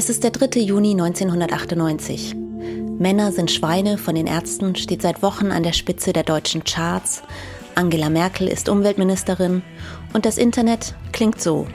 Es 0.00 0.08
ist 0.08 0.22
der 0.22 0.30
3. 0.30 0.60
Juni 0.60 0.92
1998. 0.92 2.36
Männer 3.00 3.32
sind 3.32 3.50
Schweine 3.50 3.98
von 3.98 4.14
den 4.14 4.28
Ärzten 4.28 4.76
steht 4.76 5.02
seit 5.02 5.22
Wochen 5.22 5.50
an 5.50 5.64
der 5.64 5.72
Spitze 5.72 6.12
der 6.12 6.22
deutschen 6.22 6.62
Charts. 6.62 7.24
Angela 7.74 8.08
Merkel 8.08 8.46
ist 8.46 8.68
Umweltministerin 8.68 9.60
und 10.12 10.24
das 10.24 10.38
Internet 10.38 10.94
klingt 11.10 11.40
so. 11.40 11.66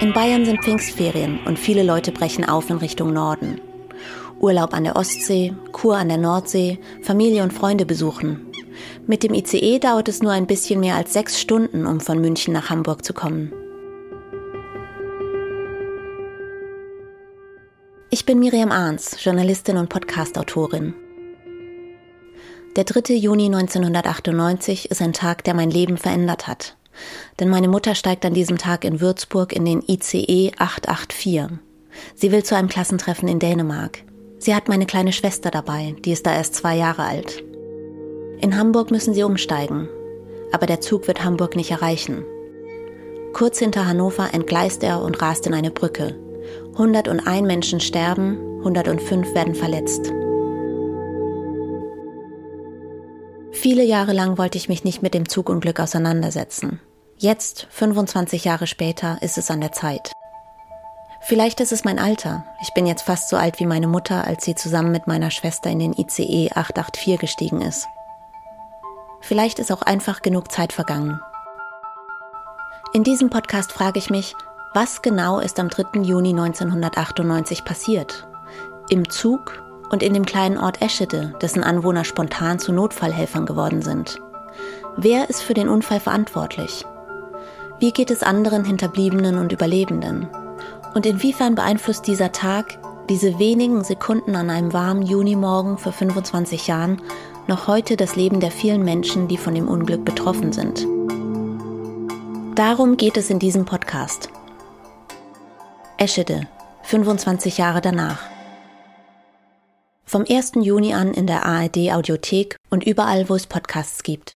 In 0.00 0.12
Bayern 0.12 0.44
sind 0.44 0.64
Pfingstferien 0.64 1.38
und 1.46 1.56
viele 1.56 1.84
Leute 1.84 2.10
brechen 2.10 2.44
auf 2.44 2.68
in 2.68 2.78
Richtung 2.78 3.12
Norden. 3.12 3.60
Urlaub 4.40 4.74
an 4.74 4.82
der 4.82 4.96
Ostsee, 4.96 5.54
Kur 5.70 5.98
an 5.98 6.08
der 6.08 6.18
Nordsee, 6.18 6.80
Familie 7.04 7.44
und 7.44 7.52
Freunde 7.52 7.86
besuchen. 7.86 8.44
Mit 9.06 9.22
dem 9.22 9.34
ICE 9.34 9.78
dauert 9.78 10.08
es 10.08 10.20
nur 10.20 10.32
ein 10.32 10.48
bisschen 10.48 10.80
mehr 10.80 10.96
als 10.96 11.12
sechs 11.12 11.40
Stunden, 11.40 11.86
um 11.86 12.00
von 12.00 12.20
München 12.20 12.52
nach 12.52 12.70
Hamburg 12.70 13.04
zu 13.04 13.12
kommen. 13.12 13.52
Ich 18.10 18.24
bin 18.24 18.38
Miriam 18.38 18.72
Arns, 18.72 19.22
Journalistin 19.22 19.76
und 19.76 19.90
Podcastautorin. 19.90 20.94
Der 22.74 22.84
3. 22.84 23.12
Juni 23.12 23.44
1998 23.44 24.90
ist 24.90 25.02
ein 25.02 25.12
Tag, 25.12 25.44
der 25.44 25.52
mein 25.52 25.70
Leben 25.70 25.98
verändert 25.98 26.46
hat. 26.46 26.78
Denn 27.38 27.50
meine 27.50 27.68
Mutter 27.68 27.94
steigt 27.94 28.24
an 28.24 28.32
diesem 28.32 28.56
Tag 28.56 28.86
in 28.86 29.02
Würzburg 29.02 29.52
in 29.52 29.66
den 29.66 29.82
ICE 29.86 30.52
884. 30.56 31.58
Sie 32.14 32.32
will 32.32 32.42
zu 32.42 32.56
einem 32.56 32.70
Klassentreffen 32.70 33.28
in 33.28 33.40
Dänemark. 33.40 33.98
Sie 34.38 34.54
hat 34.54 34.68
meine 34.68 34.86
kleine 34.86 35.12
Schwester 35.12 35.50
dabei, 35.50 35.94
die 36.02 36.12
ist 36.12 36.24
da 36.24 36.34
erst 36.34 36.54
zwei 36.54 36.76
Jahre 36.76 37.02
alt. 37.02 37.44
In 38.40 38.56
Hamburg 38.56 38.90
müssen 38.90 39.12
sie 39.12 39.22
umsteigen, 39.22 39.86
aber 40.50 40.64
der 40.64 40.80
Zug 40.80 41.08
wird 41.08 41.24
Hamburg 41.24 41.56
nicht 41.56 41.72
erreichen. 41.72 42.24
Kurz 43.34 43.58
hinter 43.58 43.86
Hannover 43.86 44.32
entgleist 44.32 44.82
er 44.82 45.02
und 45.02 45.20
rast 45.20 45.46
in 45.46 45.52
eine 45.52 45.70
Brücke. 45.70 46.16
101 46.72 47.46
Menschen 47.46 47.80
sterben, 47.80 48.38
105 48.58 49.34
werden 49.34 49.54
verletzt. 49.54 50.12
Viele 53.52 53.82
Jahre 53.82 54.12
lang 54.12 54.38
wollte 54.38 54.56
ich 54.56 54.68
mich 54.68 54.84
nicht 54.84 55.02
mit 55.02 55.14
dem 55.14 55.28
Zugunglück 55.28 55.80
auseinandersetzen. 55.80 56.80
Jetzt, 57.16 57.66
25 57.70 58.44
Jahre 58.44 58.68
später, 58.68 59.18
ist 59.22 59.38
es 59.38 59.50
an 59.50 59.60
der 59.60 59.72
Zeit. 59.72 60.12
Vielleicht 61.20 61.60
ist 61.60 61.72
es 61.72 61.84
mein 61.84 61.98
Alter. 61.98 62.44
Ich 62.62 62.72
bin 62.74 62.86
jetzt 62.86 63.02
fast 63.02 63.28
so 63.28 63.36
alt 63.36 63.58
wie 63.58 63.66
meine 63.66 63.88
Mutter, 63.88 64.24
als 64.24 64.44
sie 64.44 64.54
zusammen 64.54 64.92
mit 64.92 65.08
meiner 65.08 65.30
Schwester 65.30 65.68
in 65.68 65.80
den 65.80 65.92
ICE 65.92 66.52
884 66.54 67.18
gestiegen 67.18 67.60
ist. 67.60 67.86
Vielleicht 69.20 69.58
ist 69.58 69.72
auch 69.72 69.82
einfach 69.82 70.22
genug 70.22 70.52
Zeit 70.52 70.72
vergangen. 70.72 71.20
In 72.94 73.04
diesem 73.04 73.28
Podcast 73.28 73.72
frage 73.72 73.98
ich 73.98 74.08
mich, 74.08 74.34
was 74.74 75.02
genau 75.02 75.40
ist 75.40 75.58
am 75.58 75.68
3. 75.68 76.02
Juni 76.02 76.30
1998 76.30 77.64
passiert? 77.64 78.26
Im 78.90 79.08
Zug 79.08 79.62
und 79.90 80.02
in 80.02 80.12
dem 80.12 80.26
kleinen 80.26 80.58
Ort 80.58 80.82
Eschede, 80.82 81.34
dessen 81.40 81.64
Anwohner 81.64 82.04
spontan 82.04 82.58
zu 82.58 82.72
Notfallhelfern 82.72 83.46
geworden 83.46 83.82
sind. 83.82 84.20
Wer 84.96 85.30
ist 85.30 85.42
für 85.42 85.54
den 85.54 85.68
Unfall 85.68 86.00
verantwortlich? 86.00 86.84
Wie 87.78 87.92
geht 87.92 88.10
es 88.10 88.22
anderen 88.22 88.64
Hinterbliebenen 88.64 89.38
und 89.38 89.52
Überlebenden? 89.52 90.28
Und 90.94 91.06
inwiefern 91.06 91.54
beeinflusst 91.54 92.06
dieser 92.06 92.32
Tag, 92.32 92.78
diese 93.08 93.38
wenigen 93.38 93.84
Sekunden 93.84 94.36
an 94.36 94.50
einem 94.50 94.72
warmen 94.72 95.02
Junimorgen 95.02 95.78
vor 95.78 95.92
25 95.92 96.66
Jahren, 96.66 97.00
noch 97.46 97.68
heute 97.68 97.96
das 97.96 98.16
Leben 98.16 98.40
der 98.40 98.50
vielen 98.50 98.84
Menschen, 98.84 99.28
die 99.28 99.38
von 99.38 99.54
dem 99.54 99.68
Unglück 99.68 100.04
betroffen 100.04 100.52
sind. 100.52 100.86
Darum 102.54 102.96
geht 102.96 103.16
es 103.16 103.30
in 103.30 103.38
diesem 103.38 103.64
Podcast. 103.64 104.28
Eschede, 106.00 106.46
25 106.84 107.58
Jahre 107.58 107.80
danach. 107.80 108.22
Vom 110.04 110.24
1. 110.28 110.52
Juni 110.60 110.94
an 110.94 111.12
in 111.12 111.26
der 111.26 111.44
ARD 111.44 111.92
Audiothek 111.92 112.56
und 112.70 112.86
überall, 112.86 113.28
wo 113.28 113.34
es 113.34 113.48
Podcasts 113.48 114.04
gibt. 114.04 114.37